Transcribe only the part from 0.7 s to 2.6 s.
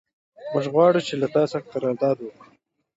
غواړو چې له تا سره قرارداد وکړو.